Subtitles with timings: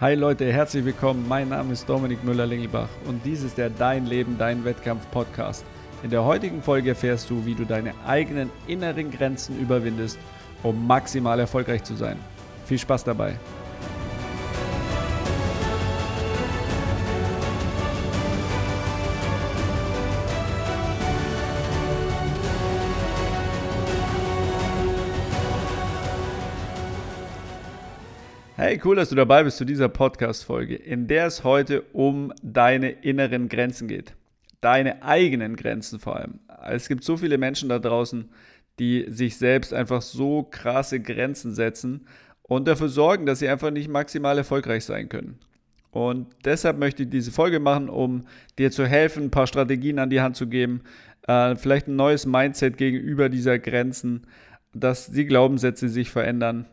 [0.00, 1.28] Hi Leute, herzlich willkommen.
[1.28, 5.62] Mein Name ist Dominik Müller-Lingelbach und dies ist der Dein Leben, Dein Wettkampf Podcast.
[6.02, 10.18] In der heutigen Folge erfährst du, wie du deine eigenen inneren Grenzen überwindest,
[10.62, 12.16] um maximal erfolgreich zu sein.
[12.64, 13.34] Viel Spaß dabei.
[28.62, 32.90] Hey, cool, dass du dabei bist zu dieser Podcast-Folge, in der es heute um deine
[32.90, 34.12] inneren Grenzen geht.
[34.60, 36.40] Deine eigenen Grenzen vor allem.
[36.68, 38.28] Es gibt so viele Menschen da draußen,
[38.78, 42.06] die sich selbst einfach so krasse Grenzen setzen
[42.42, 45.38] und dafür sorgen, dass sie einfach nicht maximal erfolgreich sein können.
[45.90, 48.26] Und deshalb möchte ich diese Folge machen, um
[48.58, 50.82] dir zu helfen, ein paar Strategien an die Hand zu geben,
[51.26, 54.26] äh, vielleicht ein neues Mindset gegenüber dieser Grenzen,
[54.74, 56.66] dass die Glaubenssätze sich verändern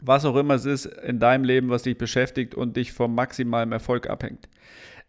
[0.00, 3.72] was auch immer es ist in deinem Leben, was dich beschäftigt und dich vom maximalen
[3.72, 4.48] Erfolg abhängt.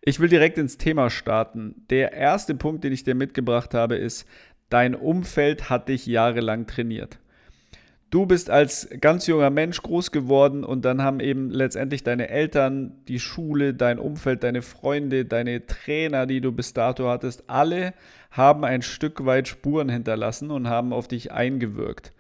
[0.02, 1.86] Ich will direkt ins Thema starten.
[1.90, 4.28] Der erste Punkt, den ich dir mitgebracht habe, ist,
[4.70, 7.20] dein Umfeld hat dich jahrelang trainiert.
[8.10, 12.94] Du bist als ganz junger Mensch groß geworden und dann haben eben letztendlich deine Eltern,
[13.08, 17.94] die Schule, dein Umfeld, deine Freunde, deine Trainer, die du bis dato hattest, alle
[18.32, 22.12] haben ein Stück weit Spuren hinterlassen und haben auf dich eingewirkt.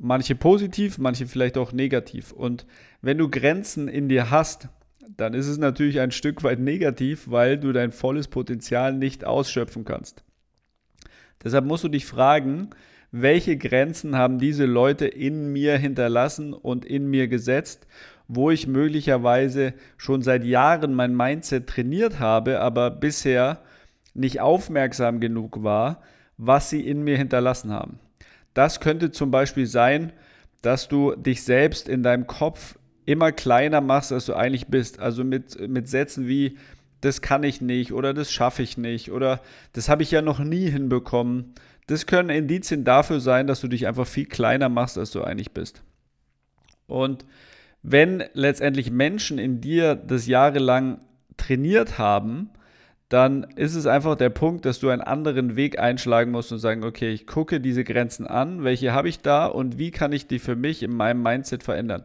[0.00, 2.32] Manche positiv, manche vielleicht auch negativ.
[2.32, 2.66] Und
[3.02, 4.68] wenn du Grenzen in dir hast,
[5.16, 9.84] dann ist es natürlich ein Stück weit negativ, weil du dein volles Potenzial nicht ausschöpfen
[9.84, 10.24] kannst.
[11.44, 12.70] Deshalb musst du dich fragen,
[13.10, 17.86] welche Grenzen haben diese Leute in mir hinterlassen und in mir gesetzt,
[18.26, 23.60] wo ich möglicherweise schon seit Jahren mein Mindset trainiert habe, aber bisher
[24.14, 26.00] nicht aufmerksam genug war,
[26.38, 27.98] was sie in mir hinterlassen haben.
[28.54, 30.12] Das könnte zum Beispiel sein,
[30.62, 35.00] dass du dich selbst in deinem Kopf immer kleiner machst, als du eigentlich bist.
[35.00, 36.56] Also mit, mit Sätzen wie,
[37.00, 39.40] das kann ich nicht oder das schaffe ich nicht oder
[39.72, 41.54] das habe ich ja noch nie hinbekommen.
[41.88, 45.50] Das können Indizien dafür sein, dass du dich einfach viel kleiner machst, als du eigentlich
[45.50, 45.82] bist.
[46.86, 47.24] Und
[47.82, 51.00] wenn letztendlich Menschen in dir das jahrelang
[51.36, 52.50] trainiert haben,
[53.12, 56.82] dann ist es einfach der Punkt, dass du einen anderen Weg einschlagen musst und sagen,
[56.82, 60.38] okay, ich gucke diese Grenzen an, welche habe ich da und wie kann ich die
[60.38, 62.04] für mich in meinem Mindset verändern.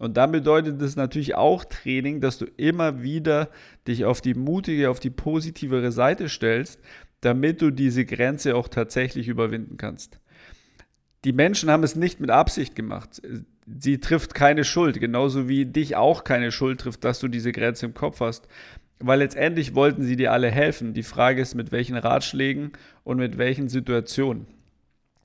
[0.00, 3.50] Und dann bedeutet es natürlich auch Training, dass du immer wieder
[3.86, 6.80] dich auf die mutige, auf die positivere Seite stellst,
[7.20, 10.18] damit du diese Grenze auch tatsächlich überwinden kannst.
[11.24, 13.22] Die Menschen haben es nicht mit Absicht gemacht.
[13.66, 17.86] Sie trifft keine Schuld, genauso wie dich auch keine Schuld trifft, dass du diese Grenze
[17.86, 18.48] im Kopf hast
[19.00, 20.94] weil letztendlich wollten sie dir alle helfen.
[20.94, 22.72] Die Frage ist, mit welchen Ratschlägen
[23.04, 24.46] und mit welchen Situationen.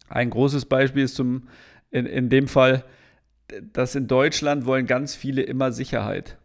[0.09, 1.47] Ein großes Beispiel ist zum,
[1.91, 2.83] in, in dem Fall,
[3.73, 6.37] dass in Deutschland wollen ganz viele immer Sicherheit.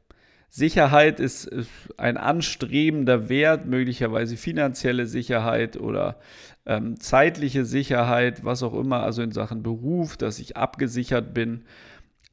[0.51, 1.51] Sicherheit ist,
[1.99, 6.19] ein anstrebender Wert, möglicherweise finanzielle Sicherheit oder
[6.65, 11.65] ähm, zeitliche Sicherheit, was auch immer, also in Sachen Beruf, dass ich abgesichert bin.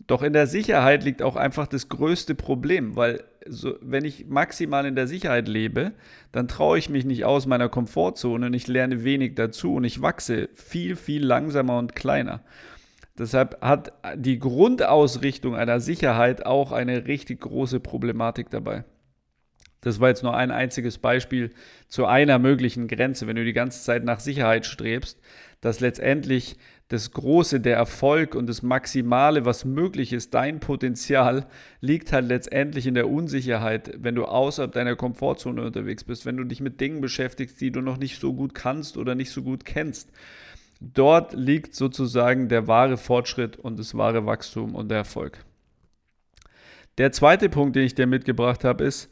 [0.07, 4.85] Doch in der Sicherheit liegt auch einfach das größte Problem, weil so, wenn ich maximal
[4.85, 5.93] in der Sicherheit lebe,
[6.31, 10.01] dann traue ich mich nicht aus meiner Komfortzone und ich lerne wenig dazu und ich
[10.01, 12.41] wachse viel, viel langsamer und kleiner.
[13.17, 18.83] Deshalb hat die Grundausrichtung einer Sicherheit auch eine richtig große Problematik dabei.
[19.85, 21.51] Das war jetzt nur ein einziges Beispiel
[21.89, 23.27] zu einer möglichen Grenze.
[23.27, 25.19] Wenn du die ganze Zeit nach Sicherheit strebst,
[25.61, 26.57] dass letztendlich
[26.87, 31.45] das Große, der Erfolg und das Maximale, was möglich ist, dein Potenzial,
[31.81, 36.45] liegt halt letztendlich in der Unsicherheit, wenn du außerhalb deiner Komfortzone unterwegs bist, wenn du
[36.45, 39.65] dich mit Dingen beschäftigst, die du noch nicht so gut kannst oder nicht so gut
[39.65, 40.09] kennst.
[40.81, 45.45] Dort liegt sozusagen der wahre Fortschritt und das wahre Wachstum und der Erfolg.
[46.97, 49.11] Der zweite Punkt, den ich dir mitgebracht habe, ist,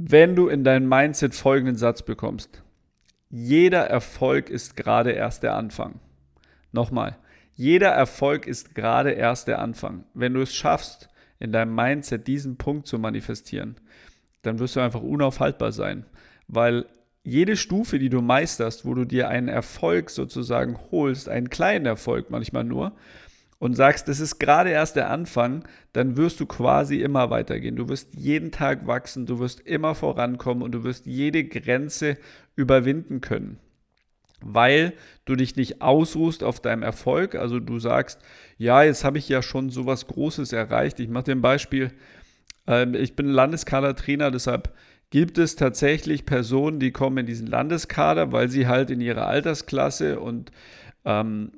[0.00, 2.62] wenn du in dein Mindset folgenden Satz bekommst.
[3.30, 5.98] Jeder Erfolg ist gerade erst der Anfang.
[6.70, 7.16] Nochmal,
[7.54, 10.04] jeder Erfolg ist gerade erst der Anfang.
[10.14, 11.08] Wenn du es schaffst,
[11.40, 13.74] in deinem Mindset diesen Punkt zu manifestieren,
[14.42, 16.06] dann wirst du einfach unaufhaltbar sein,
[16.46, 16.86] weil
[17.24, 22.30] jede Stufe, die du meisterst, wo du dir einen Erfolg sozusagen holst, einen kleinen Erfolg
[22.30, 22.92] manchmal nur,
[23.58, 27.76] und sagst, das ist gerade erst der Anfang, dann wirst du quasi immer weitergehen.
[27.76, 32.16] Du wirst jeden Tag wachsen, du wirst immer vorankommen und du wirst jede Grenze
[32.54, 33.58] überwinden können
[34.40, 34.92] weil
[35.24, 37.34] du dich nicht ausruhst auf deinem Erfolg.
[37.34, 38.20] Also du sagst,
[38.56, 41.00] ja, jetzt habe ich ja schon so was Großes erreicht.
[41.00, 41.90] Ich mache dir ein Beispiel.
[42.66, 44.72] Ähm, ich bin Landeskadertrainer, deshalb
[45.10, 50.20] gibt es tatsächlich Personen, die kommen in diesen Landeskader, weil sie halt in ihrer Altersklasse
[50.20, 50.52] und
[51.04, 51.52] ähm,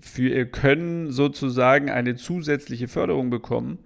[0.00, 3.78] für ihr Können sozusagen eine zusätzliche Förderung bekommen.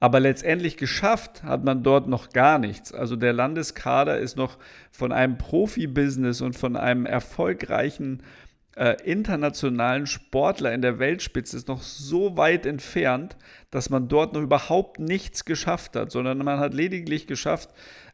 [0.00, 2.92] Aber letztendlich geschafft hat man dort noch gar nichts.
[2.92, 4.58] Also der Landeskader ist noch
[4.90, 8.22] von einem Profibusiness und von einem erfolgreichen
[8.74, 13.36] äh, internationalen Sportler in der Weltspitze ist noch so weit entfernt,
[13.70, 17.70] dass man dort noch überhaupt nichts geschafft hat, sondern man hat lediglich geschafft,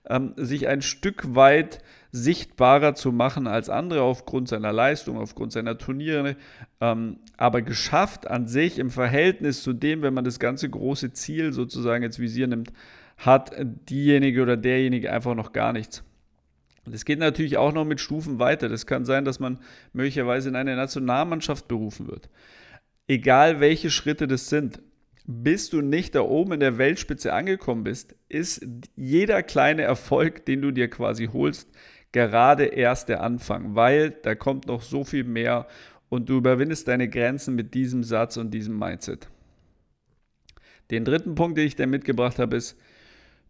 [0.08, 5.76] ähm, sich ein Stück weit sichtbarer zu machen als andere aufgrund seiner Leistung, aufgrund seiner
[5.76, 6.36] Turniere,
[6.80, 11.52] ähm, aber geschafft an sich im Verhältnis zu dem, wenn man das ganze große Ziel
[11.52, 12.72] sozusagen ins Visier nimmt,
[13.18, 16.02] hat diejenige oder derjenige einfach noch gar nichts.
[16.86, 18.68] Das geht natürlich auch noch mit Stufen weiter.
[18.70, 19.58] Das kann sein, dass man
[19.92, 22.30] möglicherweise in eine Nationalmannschaft berufen wird.
[23.06, 24.80] Egal welche Schritte das sind,
[25.30, 28.66] bis du nicht da oben in der Weltspitze angekommen bist, ist
[28.96, 31.68] jeder kleine Erfolg, den du dir quasi holst,
[32.12, 35.66] gerade erst der Anfang, weil da kommt noch so viel mehr
[36.08, 39.28] und du überwindest deine Grenzen mit diesem Satz und diesem Mindset.
[40.90, 42.78] Den dritten Punkt, den ich dir mitgebracht habe, ist,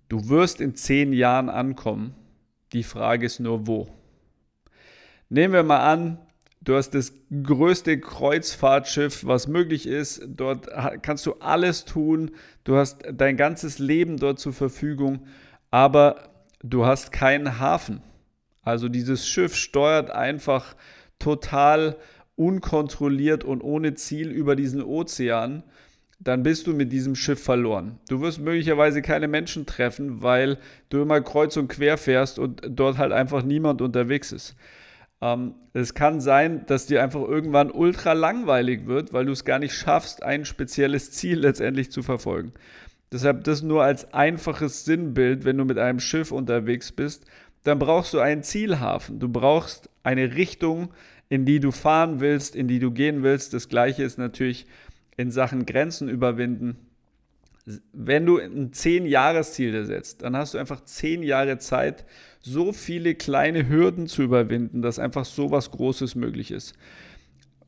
[0.08, 2.12] du wirst in zehn Jahren ankommen.
[2.72, 3.86] Die Frage ist nur, wo.
[5.28, 6.18] Nehmen wir mal an,
[6.60, 7.12] du hast das
[7.42, 10.22] größte Kreuzfahrtschiff, was möglich ist.
[10.26, 10.68] Dort
[11.02, 12.32] kannst du alles tun.
[12.64, 15.26] Du hast dein ganzes Leben dort zur Verfügung,
[15.70, 16.30] aber
[16.62, 18.02] du hast keinen Hafen.
[18.62, 20.76] Also dieses Schiff steuert einfach
[21.18, 21.96] total
[22.36, 25.64] unkontrolliert und ohne Ziel über diesen Ozean,
[26.20, 27.98] dann bist du mit diesem Schiff verloren.
[28.08, 30.58] Du wirst möglicherweise keine Menschen treffen, weil
[30.88, 34.56] du immer kreuz und quer fährst und dort halt einfach niemand unterwegs ist.
[35.20, 39.58] Ähm, es kann sein, dass dir einfach irgendwann ultra langweilig wird, weil du es gar
[39.58, 42.52] nicht schaffst, ein spezielles Ziel letztendlich zu verfolgen.
[43.10, 47.24] Deshalb das nur als einfaches Sinnbild, wenn du mit einem Schiff unterwegs bist,
[47.64, 49.18] dann brauchst du einen Zielhafen.
[49.18, 50.90] Du brauchst eine Richtung,
[51.28, 53.54] in die du fahren willst, in die du gehen willst.
[53.54, 54.66] Das gleiche ist natürlich
[55.16, 56.76] in Sachen Grenzen überwinden.
[57.92, 62.04] Wenn du ein 10-Jahres-Ziel setzt, dann hast du einfach 10 Jahre Zeit,
[62.40, 66.74] so viele kleine Hürden zu überwinden, dass einfach so was Großes möglich ist.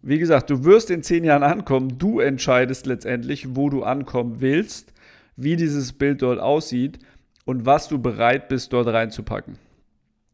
[0.02, 1.98] Wie gesagt, du wirst in 10 Jahren ankommen.
[1.98, 4.94] Du entscheidest letztendlich, wo du ankommen willst,
[5.36, 6.98] wie dieses Bild dort aussieht
[7.44, 9.58] und was du bereit bist, dort reinzupacken.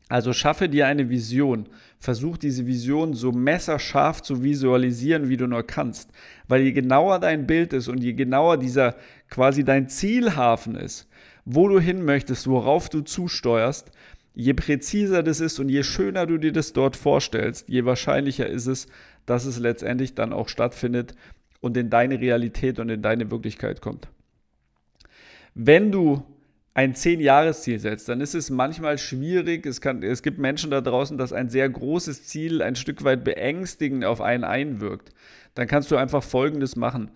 [0.08, 1.69] Also schaffe dir eine Vision.
[1.99, 6.11] Versuch diese Vision so messerscharf zu visualisieren, wie du nur kannst.
[6.47, 8.94] Weil je genauer dein Bild ist und je genauer dieser
[9.31, 11.08] quasi dein Zielhafen ist,
[11.44, 13.91] wo du hin möchtest, worauf du zusteuerst,
[14.35, 18.67] je präziser das ist und je schöner du dir das dort vorstellst, je wahrscheinlicher ist
[18.67, 18.87] es,
[19.25, 21.14] dass es letztendlich dann auch stattfindet
[21.61, 24.09] und in deine Realität und in deine Wirklichkeit kommt.
[25.55, 26.23] Wenn du
[26.76, 29.64] ein Zehn-Jahres-Ziel setzt, dann ist es manchmal schwierig.
[29.64, 33.25] Es, kann, es gibt Menschen da draußen, dass ein sehr großes Ziel ein Stück weit
[33.25, 35.14] beängstigend auf einen einwirkt.
[35.55, 37.11] Dann kannst du einfach Folgendes machen.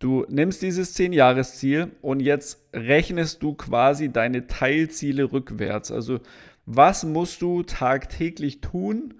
[0.00, 5.92] Du nimmst dieses Zehn-Jahres-Ziel und jetzt rechnest du quasi deine Teilziele rückwärts.
[5.92, 6.18] Also
[6.64, 9.14] was musst du tagtäglich tun,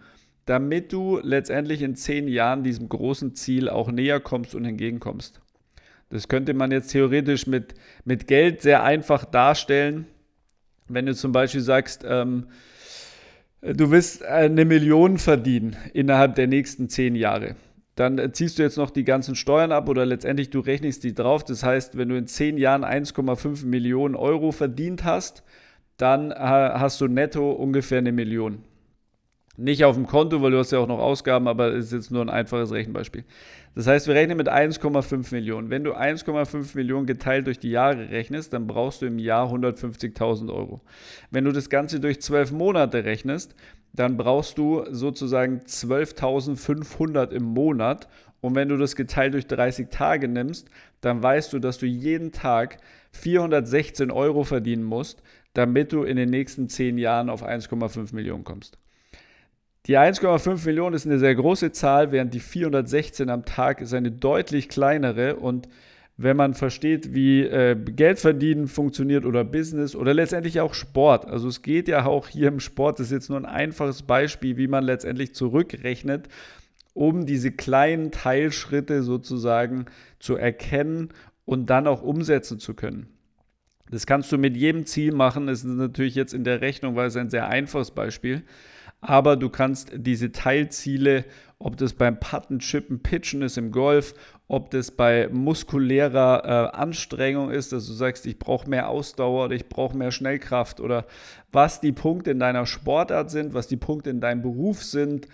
[0.46, 5.40] damit du letztendlich in zehn Jahren diesem großen Ziel auch näher kommst und entgegenkommst?
[6.10, 7.74] Das könnte man jetzt theoretisch mit,
[8.04, 10.06] mit Geld sehr einfach darstellen.
[10.88, 12.46] Wenn du zum Beispiel sagst, ähm,
[13.60, 17.56] du willst eine Million verdienen innerhalb der nächsten zehn Jahre.
[17.96, 21.44] Dann ziehst du jetzt noch die ganzen Steuern ab oder letztendlich du rechnest die drauf.
[21.44, 25.42] Das heißt, wenn du in zehn Jahren 1,5 Millionen Euro verdient hast,
[25.96, 28.62] dann äh, hast du netto ungefähr eine Million.
[29.58, 32.10] Nicht auf dem Konto, weil du hast ja auch noch Ausgaben, aber es ist jetzt
[32.10, 33.24] nur ein einfaches Rechenbeispiel.
[33.74, 35.70] Das heißt, wir rechnen mit 1,5 Millionen.
[35.70, 40.52] Wenn du 1,5 Millionen geteilt durch die Jahre rechnest, dann brauchst du im Jahr 150.000
[40.52, 40.80] Euro.
[41.30, 43.54] Wenn du das Ganze durch 12 Monate rechnest,
[43.94, 48.08] dann brauchst du sozusagen 12.500 im Monat.
[48.42, 50.68] Und wenn du das geteilt durch 30 Tage nimmst,
[51.00, 52.78] dann weißt du, dass du jeden Tag
[53.12, 55.22] 416 Euro verdienen musst,
[55.54, 58.78] damit du in den nächsten 10 Jahren auf 1,5 Millionen kommst.
[59.86, 64.10] Die 1,5 Millionen ist eine sehr große Zahl, während die 416 am Tag ist eine
[64.10, 65.36] deutlich kleinere.
[65.36, 65.68] Und
[66.16, 71.46] wenn man versteht, wie äh, Geld verdienen funktioniert oder Business oder letztendlich auch Sport, also
[71.46, 74.66] es geht ja auch hier im Sport, das ist jetzt nur ein einfaches Beispiel, wie
[74.66, 76.28] man letztendlich zurückrechnet,
[76.92, 79.86] um diese kleinen Teilschritte sozusagen
[80.18, 81.10] zu erkennen
[81.44, 83.06] und dann auch umsetzen zu können.
[83.88, 85.46] Das kannst du mit jedem Ziel machen.
[85.46, 88.44] Das ist natürlich jetzt in der Rechnung, weil es ein sehr einfaches Beispiel ist
[89.00, 91.24] aber du kannst diese Teilziele,
[91.58, 94.14] ob das beim Putten, Chippen, Pitchen ist im Golf,
[94.48, 99.54] ob das bei muskulärer äh, Anstrengung ist, dass du sagst, ich brauche mehr Ausdauer oder
[99.54, 101.06] ich brauche mehr Schnellkraft oder
[101.52, 105.28] was die Punkte in deiner Sportart sind, was die Punkte in deinem Beruf sind,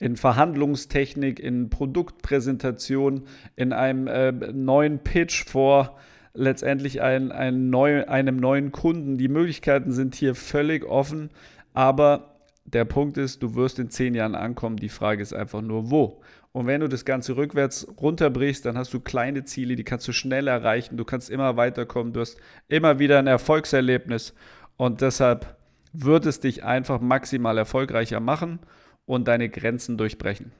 [0.00, 3.22] in Verhandlungstechnik, in Produktpräsentation,
[3.56, 5.96] in einem äh, neuen Pitch vor
[6.34, 9.18] letztendlich ein, ein neu, einem neuen Kunden.
[9.18, 11.30] Die Möglichkeiten sind hier völlig offen,
[11.72, 12.37] aber
[12.72, 14.76] der Punkt ist, du wirst in zehn Jahren ankommen.
[14.76, 16.20] Die Frage ist einfach nur, wo.
[16.52, 20.12] Und wenn du das Ganze rückwärts runterbrichst, dann hast du kleine Ziele, die kannst du
[20.12, 20.96] schnell erreichen.
[20.96, 22.12] Du kannst immer weiterkommen.
[22.12, 24.34] Du hast immer wieder ein Erfolgserlebnis.
[24.76, 25.56] Und deshalb
[25.92, 28.60] wird es dich einfach maximal erfolgreicher machen
[29.06, 30.52] und deine Grenzen durchbrechen.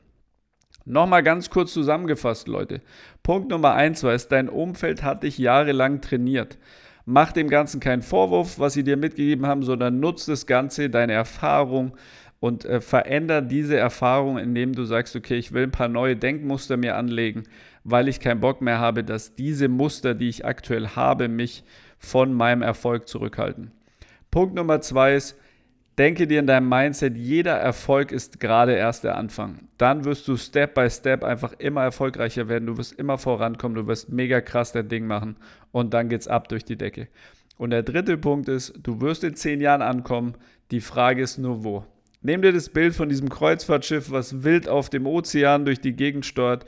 [0.85, 2.81] Nochmal ganz kurz zusammengefasst, Leute.
[3.23, 6.57] Punkt Nummer eins war es, dein Umfeld hat dich jahrelang trainiert.
[7.11, 11.15] Mach dem Ganzen keinen Vorwurf, was sie dir mitgegeben haben, sondern nutze das Ganze, deine
[11.15, 11.97] Erfahrung
[12.39, 16.77] und äh, veränder diese Erfahrung, indem du sagst, okay, ich will ein paar neue Denkmuster
[16.77, 17.45] mir anlegen,
[17.83, 21.65] weil ich keinen Bock mehr habe, dass diese Muster, die ich aktuell habe, mich
[21.99, 23.71] von meinem Erfolg zurückhalten.
[24.31, 25.39] Punkt Nummer zwei ist,
[25.99, 29.67] Denke dir in deinem Mindset, jeder Erfolg ist gerade erst der Anfang.
[29.79, 32.67] Dann wirst du Step by Step einfach immer erfolgreicher werden.
[32.67, 33.75] Du wirst immer vorankommen.
[33.75, 35.37] Du wirst mega krass dein Ding machen.
[35.73, 37.09] Und dann geht's ab durch die Decke.
[37.57, 40.35] Und der dritte Punkt ist, du wirst in zehn Jahren ankommen.
[40.71, 41.85] Die Frage ist nur wo.
[42.23, 46.25] Nimm dir das Bild von diesem Kreuzfahrtschiff, was wild auf dem Ozean durch die Gegend
[46.25, 46.65] steuert.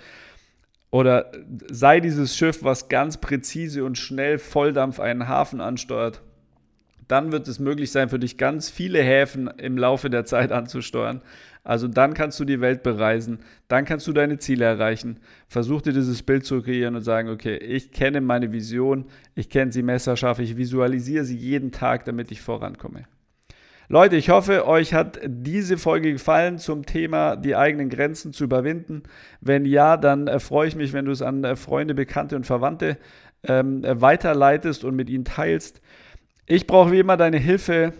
[0.90, 1.30] Oder
[1.70, 6.20] sei dieses Schiff, was ganz präzise und schnell Volldampf einen Hafen ansteuert
[7.10, 11.22] dann wird es möglich sein, für dich ganz viele Häfen im Laufe der Zeit anzusteuern.
[11.62, 15.20] Also dann kannst du die Welt bereisen, dann kannst du deine Ziele erreichen.
[15.46, 19.70] Versuch dir dieses Bild zu kreieren und sagen, okay, ich kenne meine Vision, ich kenne
[19.70, 23.04] sie messerscharf, ich visualisiere sie jeden Tag, damit ich vorankomme.
[23.88, 29.02] Leute, ich hoffe, euch hat diese Folge gefallen zum Thema die eigenen Grenzen zu überwinden.
[29.40, 32.46] Wenn ja, dann äh, freue ich mich, wenn du es an äh, Freunde, Bekannte und
[32.46, 32.98] Verwandte
[33.42, 35.80] ähm, weiterleitest und mit ihnen teilst.
[36.50, 37.92] Ich brauche wie immer deine Hilfe.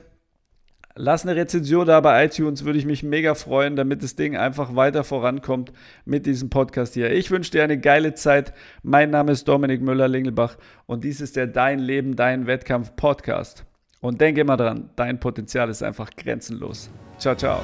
[0.96, 4.74] Lass eine Rezension da bei iTunes, würde ich mich mega freuen, damit das Ding einfach
[4.74, 5.72] weiter vorankommt
[6.04, 7.12] mit diesem Podcast hier.
[7.12, 8.52] Ich wünsche dir eine geile Zeit.
[8.82, 13.64] Mein Name ist Dominik Müller-Lingelbach und dies ist der Dein Leben, Dein Wettkampf Podcast.
[14.00, 16.90] Und denke immer dran, dein Potenzial ist einfach grenzenlos.
[17.18, 17.60] Ciao, ciao.